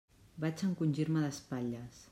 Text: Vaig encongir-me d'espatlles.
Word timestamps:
Vaig 0.45 0.63
encongir-me 0.69 1.27
d'espatlles. 1.27 2.05